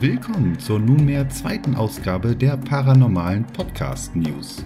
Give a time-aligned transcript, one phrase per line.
[0.00, 4.64] Willkommen zur nunmehr zweiten Ausgabe der Paranormalen Podcast News.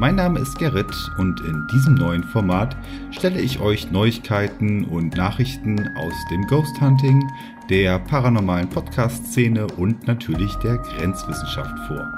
[0.00, 2.76] Mein Name ist Gerrit und in diesem neuen Format
[3.12, 7.22] stelle ich euch Neuigkeiten und Nachrichten aus dem Ghost Hunting,
[7.68, 12.12] der paranormalen Podcast-Szene und natürlich der Grenzwissenschaft vor.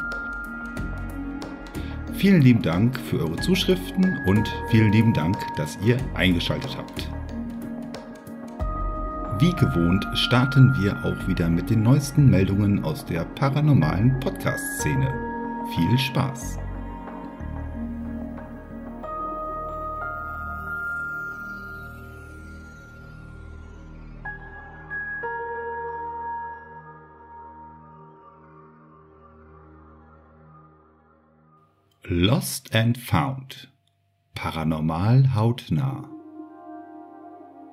[2.14, 7.11] Vielen lieben Dank für eure Zuschriften und vielen lieben Dank, dass ihr eingeschaltet habt.
[9.42, 15.12] Wie gewohnt starten wir auch wieder mit den neuesten Meldungen aus der paranormalen Podcast-Szene.
[15.74, 16.58] Viel Spaß!
[32.04, 33.72] Lost and Found
[34.36, 36.11] Paranormal hautnah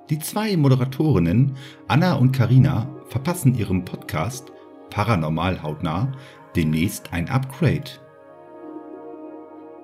[0.09, 1.55] die zwei Moderatorinnen
[1.87, 4.51] Anna und Karina verpassen ihrem Podcast
[4.89, 6.11] Paranormal hautnah
[6.55, 7.91] demnächst ein Upgrade.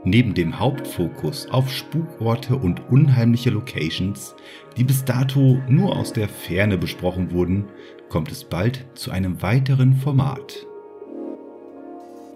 [0.03, 4.35] Neben dem Hauptfokus auf Spukorte und unheimliche Locations,
[4.77, 7.65] die bis dato nur aus der Ferne besprochen wurden,
[8.09, 10.65] kommt es bald zu einem weiteren Format.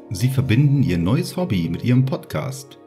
[0.10, 2.80] Sie verbinden ihr neues Hobby mit ihrem Podcast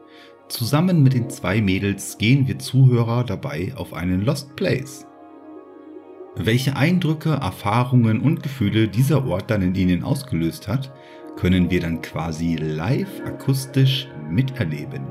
[0.49, 5.07] Zusammen mit den zwei Mädels gehen wir Zuhörer dabei auf einen Lost Place.
[6.35, 10.91] Welche Eindrücke, Erfahrungen und Gefühle dieser Ort dann in ihnen ausgelöst hat,
[11.35, 15.03] können wir dann quasi live akustisch miterleben.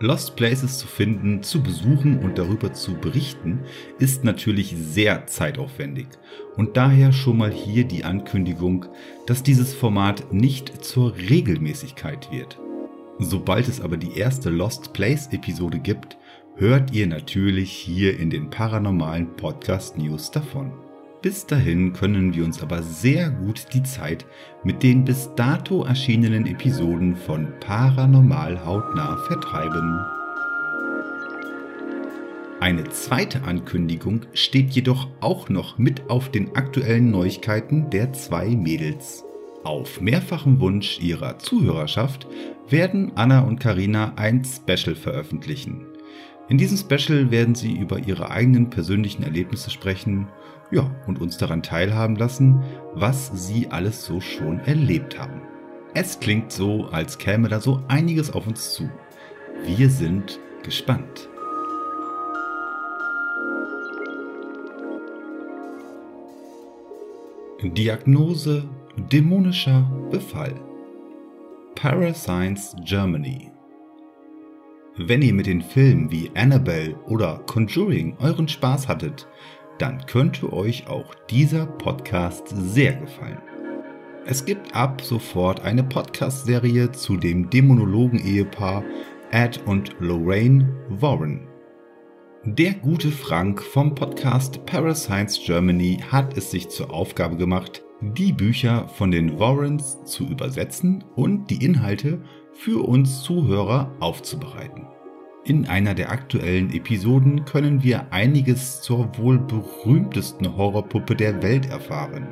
[0.00, 3.60] Lost Places zu finden, zu besuchen und darüber zu berichten,
[3.98, 6.06] ist natürlich sehr zeitaufwendig
[6.56, 8.86] und daher schon mal hier die Ankündigung,
[9.26, 12.58] dass dieses Format nicht zur Regelmäßigkeit wird.
[13.18, 16.16] Sobald es aber die erste Lost Place Episode gibt,
[16.56, 20.72] hört ihr natürlich hier in den paranormalen Podcast News davon.
[21.20, 24.24] Bis dahin können wir uns aber sehr gut die Zeit
[24.62, 29.98] mit den bis dato erschienenen Episoden von Paranormal hautnah vertreiben.
[32.60, 39.24] Eine zweite Ankündigung steht jedoch auch noch mit auf den aktuellen Neuigkeiten der zwei Mädels.
[39.64, 42.26] Auf mehrfachen Wunsch ihrer Zuhörerschaft
[42.68, 45.86] werden Anna und Karina ein Special veröffentlichen.
[46.48, 50.28] In diesem Special werden sie über ihre eigenen persönlichen Erlebnisse sprechen,
[50.70, 52.62] ja, und uns daran teilhaben lassen,
[52.94, 55.42] was sie alles so schon erlebt haben.
[55.94, 58.88] Es klingt so, als käme da so einiges auf uns zu.
[59.64, 61.28] Wir sind gespannt.
[67.62, 68.68] Diagnose
[69.06, 70.54] Dämonischer Befall
[71.76, 73.52] Parascience Germany
[74.96, 79.28] Wenn ihr mit den Filmen wie Annabelle oder Conjuring euren Spaß hattet,
[79.78, 83.40] dann könnte euch auch dieser Podcast sehr gefallen.
[84.26, 88.82] Es gibt ab sofort eine Podcast-Serie zu dem Dämonologen-Ehepaar
[89.30, 91.46] Ed und Lorraine Warren.
[92.44, 98.88] Der gute Frank vom Podcast Parascience Germany hat es sich zur Aufgabe gemacht, die Bücher
[98.88, 102.22] von den Warrens zu übersetzen und die Inhalte
[102.52, 104.86] für uns Zuhörer aufzubereiten.
[105.44, 112.28] In einer der aktuellen Episoden können wir einiges zur wohl berühmtesten Horrorpuppe der Welt erfahren.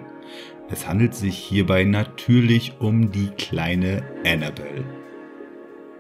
[0.68, 4.84] Es handelt sich hierbei natürlich um die kleine Annabelle.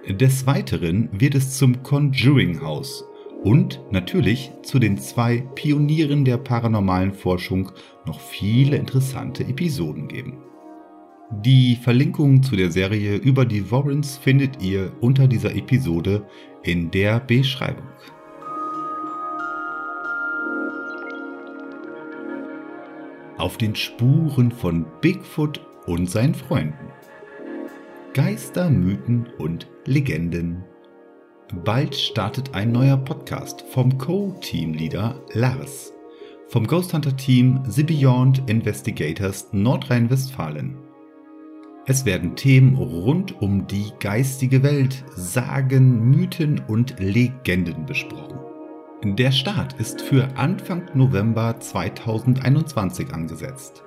[0.08, 3.04] Des Weiteren wird es zum Conjuring House
[3.46, 7.70] und natürlich zu den zwei Pionieren der paranormalen Forschung
[8.04, 10.38] noch viele interessante Episoden geben.
[11.44, 16.26] Die Verlinkung zu der Serie über die Warrens findet ihr unter dieser Episode
[16.64, 17.86] in der Beschreibung.
[23.38, 26.90] Auf den Spuren von Bigfoot und seinen Freunden.
[28.12, 30.64] Geister, Mythen und Legenden.
[31.64, 35.92] Bald startet ein neuer Podcast vom Co-Teamleader Lars
[36.48, 40.76] vom Ghost Hunter Team The Beyond Investigators Nordrhein-Westfalen.
[41.86, 48.38] Es werden Themen rund um die geistige Welt, Sagen, Mythen und Legenden besprochen.
[49.04, 53.84] Der Start ist für Anfang November 2021 angesetzt.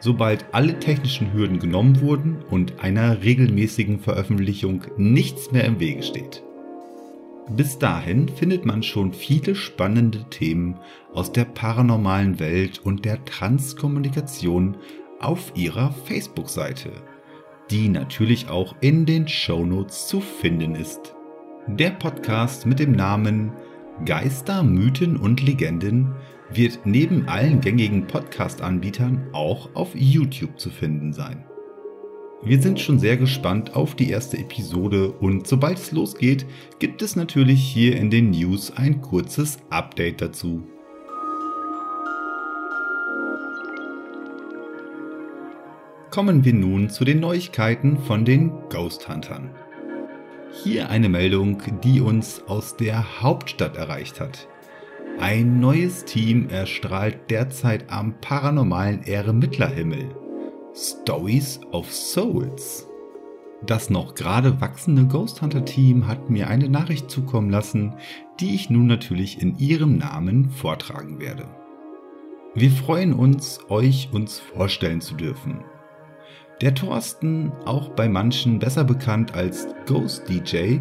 [0.00, 6.45] Sobald alle technischen Hürden genommen wurden und einer regelmäßigen Veröffentlichung nichts mehr im Wege steht.
[7.48, 10.80] Bis dahin findet man schon viele spannende Themen
[11.12, 14.76] aus der paranormalen Welt und der Transkommunikation
[15.20, 16.90] auf ihrer Facebook-Seite,
[17.70, 21.14] die natürlich auch in den Shownotes zu finden ist.
[21.68, 23.52] Der Podcast mit dem Namen
[24.04, 26.14] Geister, Mythen und Legenden
[26.50, 31.44] wird neben allen gängigen Podcast-Anbietern auch auf YouTube zu finden sein.
[32.42, 36.46] Wir sind schon sehr gespannt auf die erste Episode und sobald es losgeht,
[36.78, 40.62] gibt es natürlich hier in den News ein kurzes Update dazu.
[46.10, 49.50] Kommen wir nun zu den Neuigkeiten von den Ghost Huntern.
[50.62, 54.46] Hier eine Meldung, die uns aus der Hauptstadt erreicht hat.
[55.18, 60.25] Ein neues Team erstrahlt derzeit am paranormalen Eremittlerhimmel.
[60.76, 62.86] Stories of Souls.
[63.64, 67.94] Das noch gerade wachsende Ghost Hunter Team hat mir eine Nachricht zukommen lassen,
[68.40, 71.48] die ich nun natürlich in ihrem Namen vortragen werde.
[72.54, 75.64] Wir freuen uns, euch uns vorstellen zu dürfen.
[76.60, 80.80] Der Thorsten, auch bei manchen besser bekannt als Ghost DJ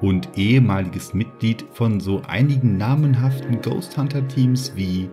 [0.00, 5.10] und ehemaliges Mitglied von so einigen namenhaften Ghost Hunter Teams wie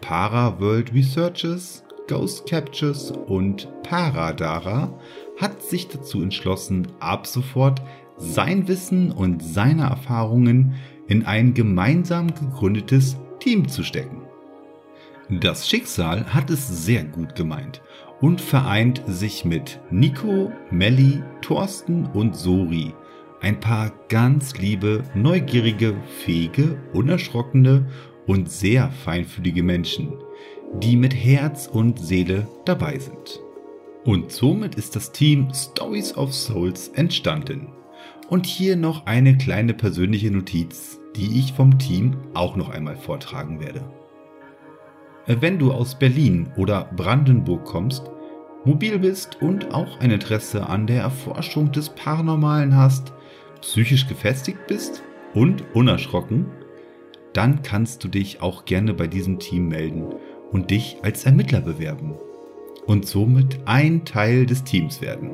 [0.00, 4.98] Para World Researches, Ghost Captures und Paradara
[5.40, 7.82] hat sich dazu entschlossen, ab sofort
[8.16, 10.74] sein Wissen und seine Erfahrungen
[11.08, 14.22] in ein gemeinsam gegründetes Team zu stecken.
[15.28, 17.82] Das Schicksal hat es sehr gut gemeint
[18.20, 22.94] und vereint sich mit Nico, Melli, Thorsten und Sori
[23.44, 27.86] ein paar ganz liebe, neugierige, fähige, unerschrockene
[28.26, 30.14] und sehr feinfühlige Menschen,
[30.82, 33.40] die mit Herz und Seele dabei sind.
[34.04, 37.68] Und somit ist das Team Stories of Souls entstanden.
[38.28, 43.60] Und hier noch eine kleine persönliche Notiz, die ich vom Team auch noch einmal vortragen
[43.60, 43.82] werde.
[45.26, 48.10] Wenn du aus Berlin oder Brandenburg kommst,
[48.64, 53.12] mobil bist und auch ein Interesse an der Erforschung des Paranormalen hast,
[53.62, 56.46] psychisch gefestigt bist und unerschrocken,
[57.32, 60.04] dann kannst du dich auch gerne bei diesem Team melden
[60.54, 62.14] und dich als Ermittler bewerben
[62.86, 65.32] und somit ein Teil des Teams werden.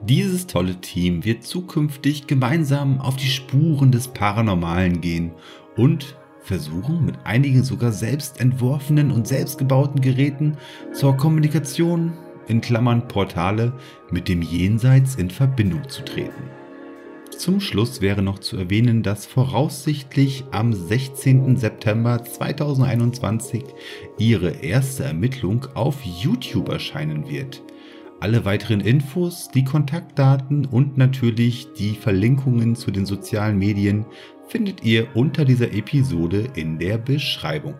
[0.00, 5.32] Dieses tolle Team wird zukünftig gemeinsam auf die Spuren des Paranormalen gehen
[5.76, 10.56] und versuchen mit einigen sogar selbst entworfenen und selbstgebauten Geräten
[10.92, 12.12] zur Kommunikation
[12.46, 13.72] in Klammern Portale
[14.10, 16.61] mit dem Jenseits in Verbindung zu treten.
[17.42, 21.56] Zum Schluss wäre noch zu erwähnen, dass voraussichtlich am 16.
[21.56, 23.64] September 2021
[24.16, 27.60] ihre erste Ermittlung auf YouTube erscheinen wird.
[28.20, 34.06] Alle weiteren Infos, die Kontaktdaten und natürlich die Verlinkungen zu den sozialen Medien
[34.46, 37.74] findet ihr unter dieser Episode in der Beschreibung.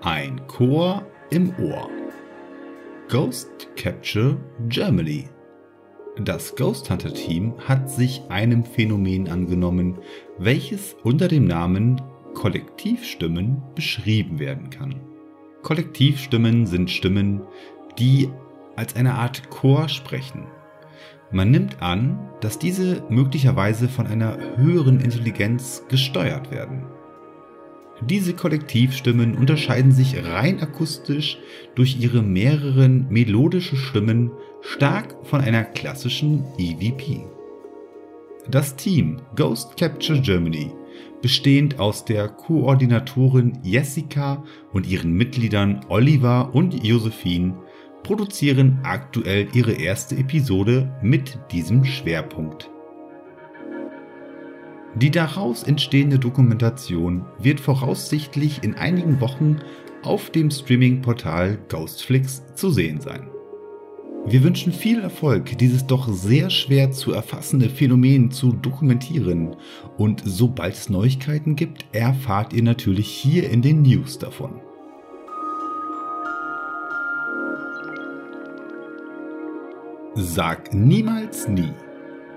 [0.00, 2.01] Ein Chor im Ohr.
[3.12, 4.38] Ghost Capture
[4.70, 5.28] Germany.
[6.24, 9.98] Das Ghost Hunter Team hat sich einem Phänomen angenommen,
[10.38, 12.00] welches unter dem Namen
[12.32, 14.94] Kollektivstimmen beschrieben werden kann.
[15.60, 17.42] Kollektivstimmen sind Stimmen,
[17.98, 18.30] die
[18.76, 20.46] als eine Art Chor sprechen.
[21.30, 26.86] Man nimmt an, dass diese möglicherweise von einer höheren Intelligenz gesteuert werden.
[28.08, 31.38] Diese Kollektivstimmen unterscheiden sich rein akustisch
[31.74, 37.24] durch ihre mehreren melodischen Stimmen stark von einer klassischen EVP.
[38.50, 40.72] Das Team Ghost Capture Germany,
[41.22, 44.42] bestehend aus der Koordinatorin Jessica
[44.72, 47.54] und ihren Mitgliedern Oliver und Josephine,
[48.02, 52.68] produzieren aktuell ihre erste Episode mit diesem Schwerpunkt.
[54.94, 59.58] Die daraus entstehende Dokumentation wird voraussichtlich in einigen Wochen
[60.02, 63.28] auf dem Streaming-Portal Ghostflix zu sehen sein.
[64.26, 69.56] Wir wünschen viel Erfolg, dieses doch sehr schwer zu erfassende Phänomen zu dokumentieren
[69.96, 74.60] und sobald es Neuigkeiten gibt, erfahrt ihr natürlich hier in den News davon.
[80.14, 81.72] Sag niemals nie.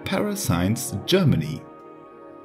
[0.05, 1.59] Parascience Germany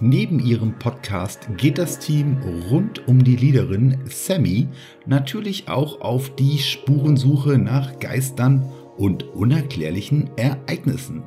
[0.02, 2.38] Neben ihrem Podcast geht das Team
[2.70, 4.66] rund um die Leaderin Sammy
[5.04, 8.66] natürlich auch auf die Spurensuche nach Geistern
[8.96, 11.24] und unerklärlichen Ereignissen.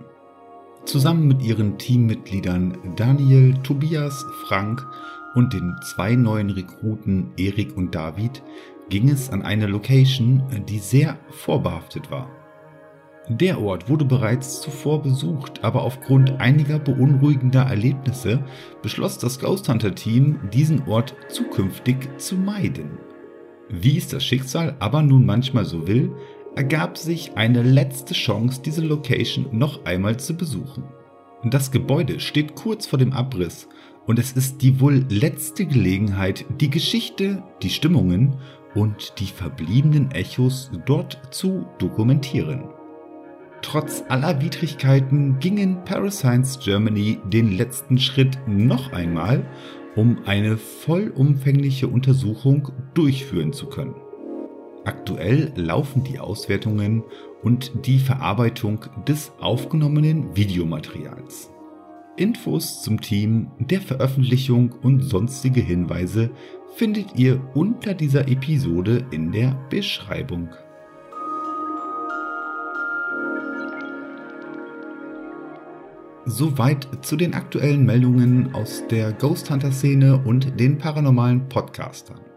[0.85, 4.83] Zusammen mit ihren Teammitgliedern Daniel, Tobias, Frank
[5.35, 8.41] und den zwei neuen Rekruten Erik und David
[8.89, 12.42] ging es an eine Location, die sehr vorbehaftet war.
[13.29, 18.43] Der Ort wurde bereits zuvor besucht, aber aufgrund einiger beunruhigender Erlebnisse
[18.81, 22.97] beschloss das Ghost Hunter Team, diesen Ort zukünftig zu meiden.
[23.69, 26.11] Wie es das Schicksal aber nun manchmal so will,
[26.55, 30.83] ergab sich eine letzte Chance, diese Location noch einmal zu besuchen.
[31.45, 33.69] Das Gebäude steht kurz vor dem Abriss
[34.05, 38.35] und es ist die wohl letzte Gelegenheit, die Geschichte, die Stimmungen
[38.75, 42.72] und die verbliebenen Echos dort zu dokumentieren.
[43.63, 49.45] Trotz aller Widrigkeiten gingen Parascience Germany den letzten Schritt noch einmal,
[49.95, 53.95] um eine vollumfängliche Untersuchung durchführen zu können.
[54.85, 57.03] Aktuell laufen die Auswertungen
[57.41, 61.49] und die Verarbeitung des aufgenommenen Videomaterials.
[62.17, 66.29] Infos zum Team, der Veröffentlichung und sonstige Hinweise
[66.75, 70.49] findet ihr unter dieser Episode in der Beschreibung.
[76.25, 82.32] Soweit zu den aktuellen Meldungen aus der Ghost Hunter Szene und den paranormalen Podcastern.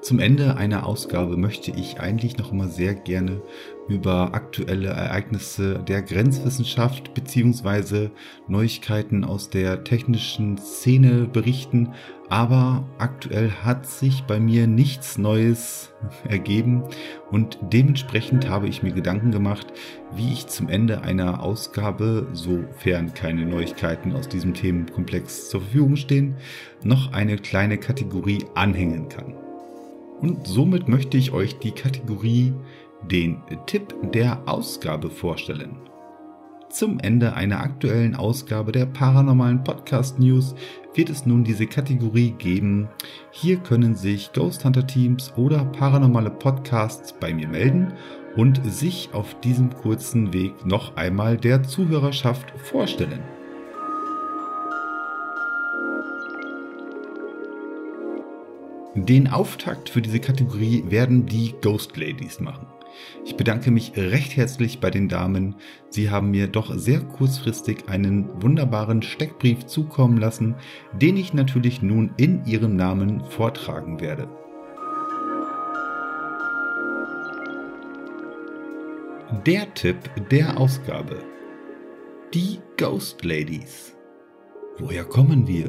[0.00, 3.42] Zum Ende einer Ausgabe möchte ich eigentlich noch immer sehr gerne
[3.88, 8.10] über aktuelle Ereignisse der Grenzwissenschaft bzw.
[8.46, 11.94] Neuigkeiten aus der technischen Szene berichten,
[12.28, 15.92] aber aktuell hat sich bei mir nichts Neues
[16.28, 16.84] ergeben
[17.32, 19.66] und dementsprechend habe ich mir Gedanken gemacht,
[20.14, 26.36] wie ich zum Ende einer Ausgabe, sofern keine Neuigkeiten aus diesem Themenkomplex zur Verfügung stehen,
[26.84, 29.47] noch eine kleine Kategorie anhängen kann.
[30.20, 32.52] Und somit möchte ich euch die Kategorie
[33.10, 35.76] den Tipp der Ausgabe vorstellen.
[36.70, 40.54] Zum Ende einer aktuellen Ausgabe der paranormalen Podcast News
[40.94, 42.88] wird es nun diese Kategorie geben.
[43.30, 47.94] Hier können sich Ghost Hunter Teams oder paranormale Podcasts bei mir melden
[48.36, 53.37] und sich auf diesem kurzen Weg noch einmal der Zuhörerschaft vorstellen.
[59.06, 62.66] Den Auftakt für diese Kategorie werden die Ghost Ladies machen.
[63.24, 65.56] Ich bedanke mich recht herzlich bei den Damen.
[65.88, 70.56] Sie haben mir doch sehr kurzfristig einen wunderbaren Steckbrief zukommen lassen,
[70.92, 74.28] den ich natürlich nun in ihrem Namen vortragen werde.
[79.46, 79.98] Der Tipp
[80.30, 81.22] der Ausgabe.
[82.34, 83.94] Die Ghost Ladies.
[84.78, 85.68] Woher kommen wir?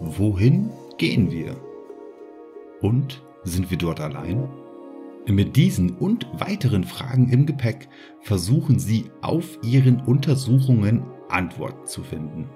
[0.00, 1.56] Wohin gehen wir?
[2.84, 4.46] Und sind wir dort allein?
[5.26, 7.88] Mit diesen und weiteren Fragen im Gepäck
[8.20, 12.46] versuchen Sie auf Ihren Untersuchungen Antworten zu finden.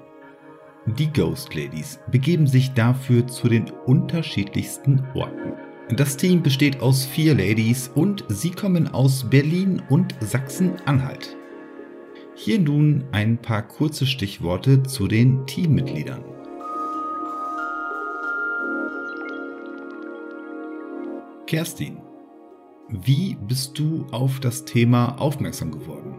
[0.99, 5.54] Die Ghost Ladies begeben sich dafür zu den unterschiedlichsten Orten.
[5.97, 11.38] Das Team besteht aus vier Ladies und sie kommen aus Berlin und Sachsen-Anhalt.
[12.35, 16.38] Hier nun ein paar kurze Stichworte zu den Teammitgliedern.
[21.49, 21.97] Kerstin,
[22.90, 26.17] wie bist du auf das Thema aufmerksam geworden?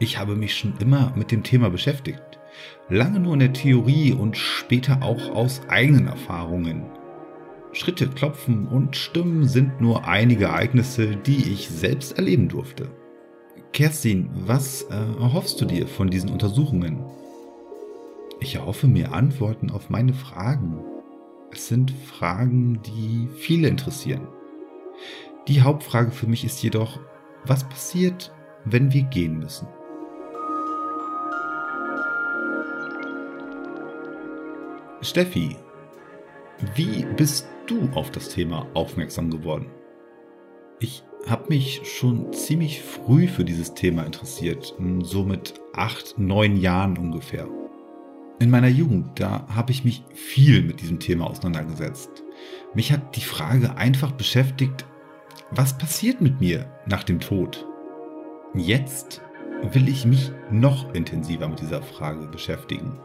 [0.00, 2.40] Ich habe mich schon immer mit dem Thema beschäftigt,
[2.88, 6.86] lange nur in der Theorie und später auch aus eigenen Erfahrungen.
[7.70, 12.90] Schritte, Klopfen und Stimmen sind nur einige Ereignisse, die ich selbst erleben durfte.
[13.72, 17.04] Kerstin, was äh, erhoffst du dir von diesen Untersuchungen?
[18.40, 20.80] Ich erhoffe mir Antworten auf meine Fragen.
[21.54, 24.26] Es sind Fragen, die viele interessieren.
[25.48, 26.98] Die Hauptfrage für mich ist jedoch,
[27.44, 28.32] was passiert,
[28.64, 29.68] wenn wir gehen müssen?
[35.02, 35.56] Steffi,
[36.74, 39.66] wie bist du auf das Thema aufmerksam geworden?
[40.80, 46.96] Ich habe mich schon ziemlich früh für dieses Thema interessiert, so mit acht, neun Jahren
[46.96, 47.46] ungefähr.
[48.42, 52.24] In meiner Jugend, da habe ich mich viel mit diesem Thema auseinandergesetzt.
[52.74, 54.84] Mich hat die Frage einfach beschäftigt,
[55.52, 57.64] was passiert mit mir nach dem Tod?
[58.52, 59.20] Jetzt
[59.72, 62.98] will ich mich noch intensiver mit dieser Frage beschäftigen.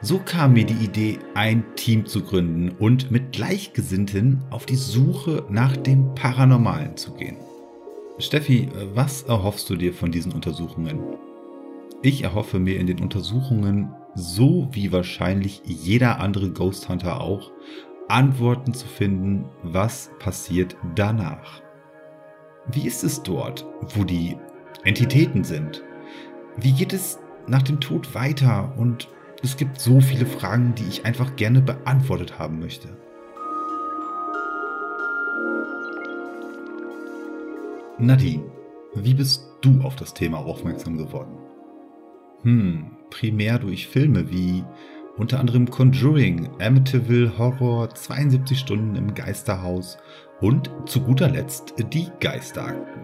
[0.00, 5.44] So kam mir die Idee, ein Team zu gründen und mit Gleichgesinnten auf die Suche
[5.50, 7.36] nach dem Paranormalen zu gehen.
[8.18, 10.98] Steffi, was erhoffst du dir von diesen Untersuchungen?
[12.00, 17.50] Ich erhoffe mir in den Untersuchungen so wie wahrscheinlich jeder andere Ghost Hunter auch,
[18.08, 21.62] Antworten zu finden, was passiert danach.
[22.70, 24.36] Wie ist es dort, wo die
[24.84, 25.82] Entitäten sind?
[26.56, 28.74] Wie geht es nach dem Tod weiter?
[28.76, 29.08] Und
[29.42, 32.88] es gibt so viele Fragen, die ich einfach gerne beantwortet haben möchte.
[37.98, 38.44] Nadine,
[38.94, 41.38] wie bist du auf das Thema aufmerksam geworden?
[42.42, 44.64] Hm, primär durch Filme wie
[45.16, 49.96] unter anderem Conjuring, Amityville Horror, 72 Stunden im Geisterhaus
[50.40, 53.02] und zu guter Letzt die Geisterakten.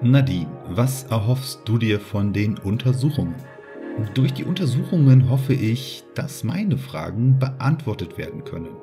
[0.00, 3.36] Nadine, was erhoffst du dir von den Untersuchungen?
[4.14, 8.74] Durch die Untersuchungen hoffe ich, dass meine Fragen beantwortet werden können.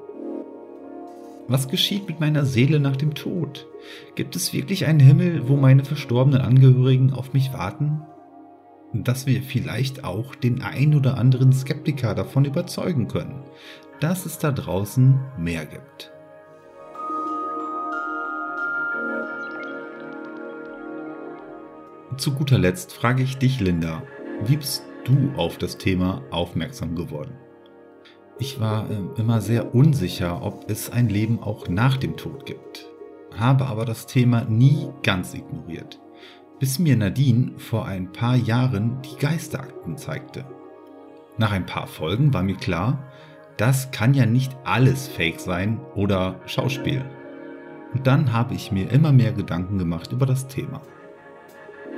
[1.48, 3.66] Was geschieht mit meiner Seele nach dem Tod?
[4.14, 8.02] Gibt es wirklich einen Himmel, wo meine verstorbenen Angehörigen auf mich warten?
[8.94, 13.44] Dass wir vielleicht auch den ein oder anderen Skeptiker davon überzeugen können,
[14.00, 16.12] dass es da draußen mehr gibt.
[22.18, 24.04] Zu guter Letzt frage ich dich, Linda,
[24.44, 27.38] wie bist du auf das Thema aufmerksam geworden?
[28.40, 32.88] Ich war äh, immer sehr unsicher, ob es ein Leben auch nach dem Tod gibt,
[33.38, 36.00] habe aber das Thema nie ganz ignoriert,
[36.60, 40.46] bis mir Nadine vor ein paar Jahren die Geisterakten zeigte.
[41.38, 43.00] Nach ein paar Folgen war mir klar,
[43.58, 47.04] das kann ja nicht alles Fake sein oder Schauspiel.
[47.94, 50.82] Und dann habe ich mir immer mehr Gedanken gemacht über das Thema.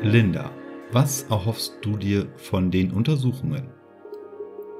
[0.02, 0.52] Linda,
[0.92, 3.70] was erhoffst du dir von den Untersuchungen?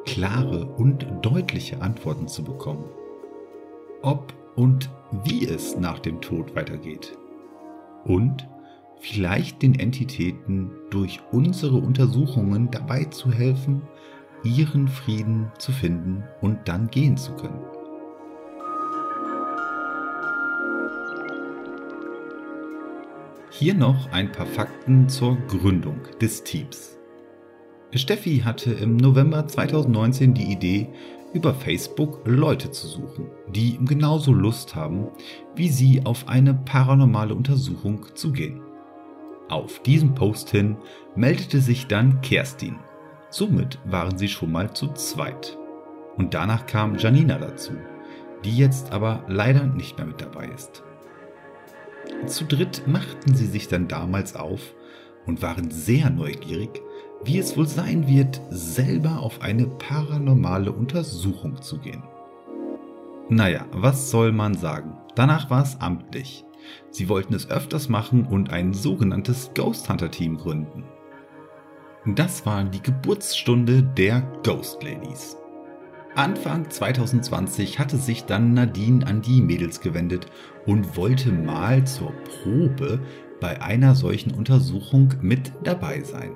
[0.06, 2.86] Klare und deutliche Antworten zu bekommen.
[4.02, 4.90] Ob und
[5.24, 7.18] wie es nach dem Tod weitergeht.
[8.04, 8.48] Und
[9.02, 13.82] vielleicht den Entitäten durch unsere Untersuchungen dabei zu helfen,
[14.44, 17.60] ihren Frieden zu finden und dann gehen zu können.
[23.50, 26.98] Hier noch ein paar Fakten zur Gründung des Teams.
[27.94, 30.88] Steffi hatte im November 2019 die Idee,
[31.34, 35.08] über Facebook Leute zu suchen, die genauso Lust haben,
[35.56, 38.62] wie sie auf eine paranormale Untersuchung zu gehen.
[39.52, 40.78] Auf diesem Post hin
[41.14, 42.78] meldete sich dann Kerstin.
[43.30, 45.58] Somit waren sie schon mal zu zweit.
[46.16, 47.74] Und danach kam Janina dazu,
[48.46, 50.84] die jetzt aber leider nicht mehr mit dabei ist.
[52.28, 54.74] Zu dritt machten sie sich dann damals auf
[55.26, 56.82] und waren sehr neugierig,
[57.26, 62.04] wie es wohl sein wird, selber auf eine paranormale Untersuchung zu gehen.
[63.28, 64.98] Naja, was soll man sagen?
[65.16, 66.46] Danach war es amtlich.
[66.90, 70.84] Sie wollten es öfters machen und ein sogenanntes Ghost Hunter Team gründen.
[72.06, 75.38] Das war die Geburtsstunde der Ghost Ladies.
[76.16, 80.28] Anfang 2020 hatte sich dann Nadine an die Mädels gewendet
[80.66, 83.00] und wollte mal zur Probe
[83.40, 86.36] bei einer solchen Untersuchung mit dabei sein.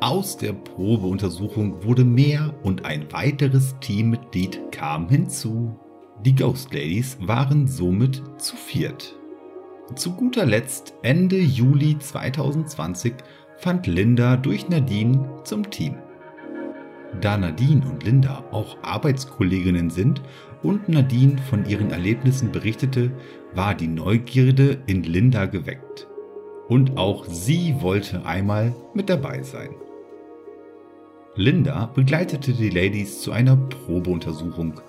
[0.00, 5.78] Aus der Probeuntersuchung wurde mehr und ein weiteres Teammitglied kam hinzu.
[6.24, 9.16] Die Ghost Ladies waren somit zu viert.
[9.96, 13.14] Zu guter Letzt Ende Juli 2020
[13.56, 15.96] fand Linda durch Nadine zum Team.
[17.20, 20.22] Da Nadine und Linda auch Arbeitskolleginnen sind
[20.62, 23.10] und Nadine von ihren Erlebnissen berichtete,
[23.56, 26.06] war die Neugierde in Linda geweckt.
[26.68, 29.70] Und auch sie wollte einmal mit dabei sein.
[31.34, 34.80] Linda begleitete die Ladies zu einer Probeuntersuchung.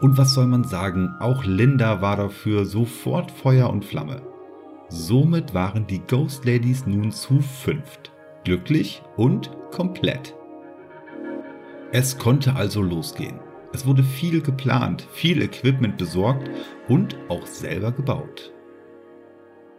[0.00, 4.22] Und was soll man sagen, auch Linda war dafür sofort Feuer und Flamme.
[4.88, 8.12] Somit waren die Ghost Ladies nun zu fünft.
[8.44, 10.34] Glücklich und komplett.
[11.92, 13.40] Es konnte also losgehen.
[13.72, 16.48] Es wurde viel geplant, viel Equipment besorgt
[16.88, 18.52] und auch selber gebaut.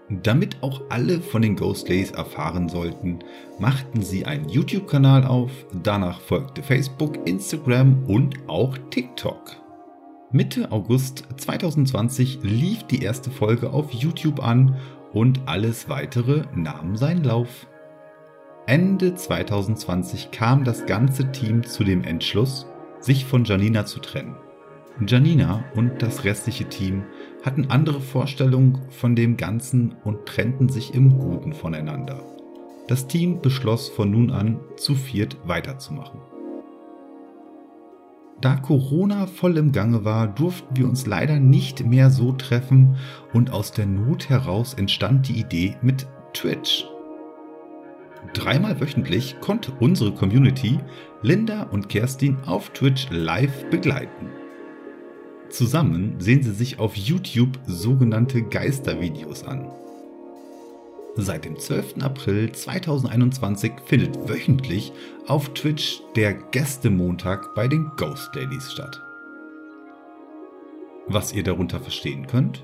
[0.09, 3.19] Damit auch alle von den Ghost Days erfahren sollten,
[3.59, 5.51] machten sie einen YouTube-Kanal auf,
[5.83, 9.68] danach folgte Facebook, Instagram und auch TikTok.
[10.31, 14.77] Mitte August 2020 lief die erste Folge auf YouTube an
[15.11, 17.65] und alles weitere nahm seinen Lauf.
[18.67, 22.67] Ende 2020 kam das ganze Team zu dem Entschluss,
[22.99, 24.35] sich von Janina zu trennen.
[25.07, 27.05] Janina und das restliche Team
[27.43, 32.21] hatten andere Vorstellungen von dem Ganzen und trennten sich im Guten voneinander.
[32.87, 36.21] Das Team beschloss von nun an zu viert weiterzumachen.
[38.41, 42.95] Da Corona voll im Gange war, durften wir uns leider nicht mehr so treffen
[43.33, 46.85] und aus der Not heraus entstand die Idee mit Twitch.
[48.33, 50.79] Dreimal wöchentlich konnte unsere Community
[51.21, 54.27] Linda und Kerstin auf Twitch live begleiten.
[55.49, 59.67] Zusammen sehen sie sich auf YouTube sogenannte Geistervideos an.
[61.15, 62.01] Seit dem 12.
[62.01, 64.93] April 2021 findet wöchentlich
[65.27, 69.01] auf Twitch der Gästemontag bei den Ghost Ladies statt.
[71.07, 72.63] Was ihr darunter verstehen könnt?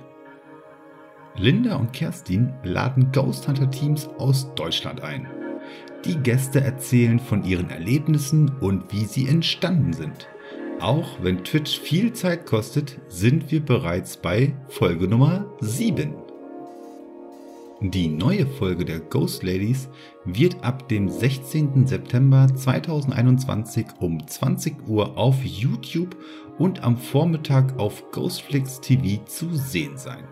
[1.35, 5.27] Linda und Kerstin laden Ghost Hunter Teams aus Deutschland ein.
[6.05, 10.29] Die Gäste erzählen von ihren Erlebnissen und wie sie entstanden sind.
[10.79, 16.24] Auch wenn Twitch viel Zeit kostet, sind wir bereits bei Folge Nummer 7.
[17.81, 19.89] Die neue Folge der Ghost Ladies
[20.23, 21.85] wird ab dem 16.
[21.85, 26.15] September 2021 um 20 Uhr auf YouTube
[26.57, 30.23] und am Vormittag auf Ghostflix TV zu sehen sein.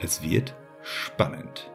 [0.00, 1.68] Es wird spannend.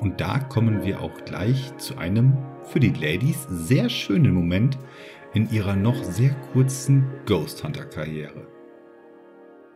[0.00, 4.78] Und da kommen wir auch gleich zu einem für die Ladies sehr schönen Moment
[5.32, 8.51] in ihrer noch sehr kurzen Ghost Hunter Karriere.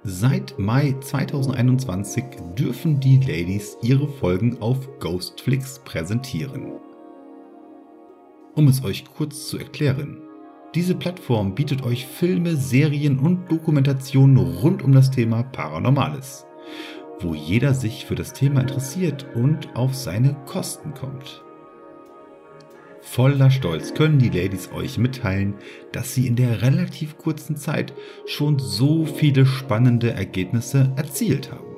[0.09, 2.25] Seit Mai 2021
[2.57, 6.75] dürfen die Ladies ihre Folgen auf Ghostflix präsentieren.
[8.55, 10.19] Um es euch kurz zu erklären,
[10.77, 16.47] diese Plattform bietet euch Filme, Serien und Dokumentationen rund um das Thema Paranormales,
[17.19, 21.43] wo jeder sich für das Thema interessiert und auf seine Kosten kommt.
[23.07, 25.55] Voller Stolz können die Ladies euch mitteilen,
[25.93, 27.95] dass sie in der relativ kurzen Zeit
[28.27, 31.77] schon so viele spannende Ergebnisse erzielt haben.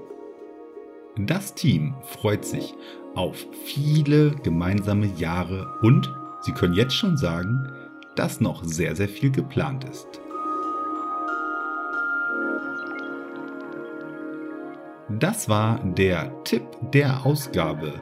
[1.26, 2.74] Das Team freut sich
[3.14, 6.10] auf viele gemeinsame Jahre und
[6.40, 7.70] sie können jetzt schon sagen,
[8.16, 10.08] dass noch sehr, sehr viel geplant ist.
[15.10, 18.00] Das war der Tipp der Ausgabe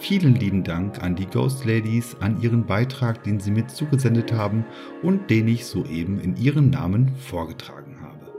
[0.00, 4.64] Vielen lieben Dank an die Ghost Ladies, an ihren Beitrag, den sie mir zugesendet haben
[5.02, 8.32] und den ich soeben in ihren Namen vorgetragen habe.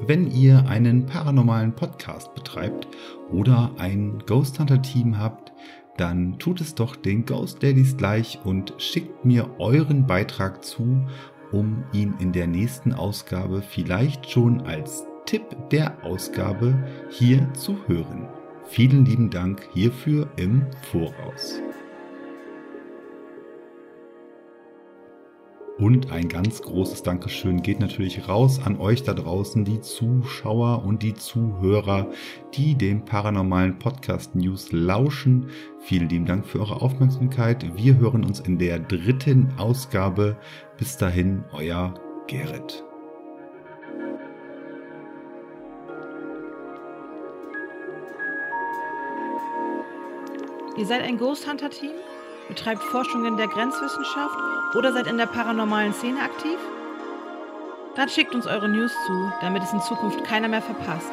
[0.00, 2.88] Wenn ihr einen paranormalen Podcast betreibt
[3.30, 5.52] oder ein Ghost Hunter Team habt,
[5.98, 11.06] dann tut es doch den Ghost Ladies gleich und schickt mir euren Beitrag zu,
[11.52, 16.76] um ihn in der nächsten Ausgabe vielleicht schon als Tipp der Ausgabe
[17.08, 18.26] hier zu hören.
[18.64, 21.60] Vielen lieben Dank hierfür im Voraus.
[25.78, 31.04] Und ein ganz großes Dankeschön geht natürlich raus an euch da draußen, die Zuschauer und
[31.04, 32.10] die Zuhörer,
[32.54, 35.46] die dem paranormalen Podcast News lauschen.
[35.78, 37.76] Vielen lieben Dank für eure Aufmerksamkeit.
[37.76, 40.36] Wir hören uns in der dritten Ausgabe.
[40.76, 41.94] Bis dahin, euer
[42.26, 42.84] Gerrit.
[50.80, 51.92] Ihr seid ein Ghost Hunter Team,
[52.48, 54.34] betreibt Forschungen der Grenzwissenschaft
[54.74, 56.56] oder seid in der paranormalen Szene aktiv?
[57.96, 61.12] Dann schickt uns eure News zu, damit es in Zukunft keiner mehr verpasst.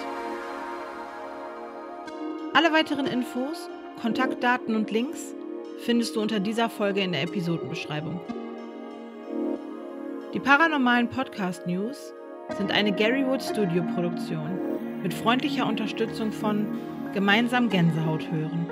[2.53, 3.69] Alle weiteren Infos,
[4.01, 5.35] Kontaktdaten und Links
[5.79, 8.21] findest du unter dieser Folge in der Episodenbeschreibung.
[10.33, 12.13] Die paranormalen Podcast News
[12.57, 14.49] sind eine Garywood Studio Produktion
[15.03, 16.79] mit freundlicher Unterstützung von
[17.13, 18.65] Gemeinsam Gänsehaut hören.